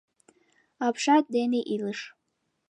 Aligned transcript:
—Апшат 0.85 1.25
дене 1.35 1.59
илыш. 1.73 1.99